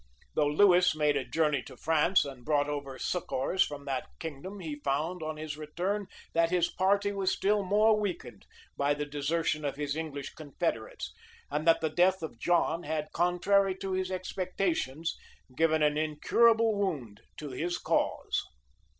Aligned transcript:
[]Though 0.35 0.47
Lewis 0.47 0.95
made 0.95 1.15
a 1.15 1.23
journey 1.23 1.61
to 1.61 1.77
France, 1.77 2.25
and 2.25 2.43
brought 2.43 2.67
over 2.67 2.97
succors 2.97 3.61
from 3.63 3.85
that 3.85 4.07
kingdom[] 4.17 4.59
he 4.59 4.81
found, 4.83 5.21
on 5.21 5.37
his 5.37 5.57
return, 5.59 6.07
that 6.33 6.49
his 6.49 6.69
party 6.71 7.11
was 7.11 7.31
still 7.31 7.61
more 7.63 7.95
weakened 7.99 8.47
by 8.75 8.95
the 8.95 9.05
desertion 9.05 9.63
of 9.63 9.75
his 9.75 9.95
English 9.95 10.31
confederates, 10.33 11.13
and 11.51 11.67
that 11.67 11.81
the 11.81 11.89
death 11.91 12.23
of 12.23 12.39
John 12.39 12.81
had, 12.81 13.11
contrary 13.13 13.75
to 13.75 13.91
his 13.91 14.09
expectations, 14.09 15.15
given 15.55 15.83
an 15.83 15.99
incurable 15.99 16.73
wound 16.73 17.21
to 17.37 17.49
his 17.51 17.77
cause. 17.77 18.41